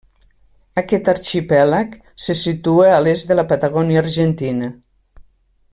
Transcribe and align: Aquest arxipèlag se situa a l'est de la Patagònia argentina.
Aquest 0.81 1.11
arxipèlag 1.13 1.93
se 2.27 2.37
situa 2.41 2.89
a 2.95 2.99
l'est 3.05 3.29
de 3.33 3.39
la 3.41 3.47
Patagònia 3.53 4.03
argentina. 4.05 4.73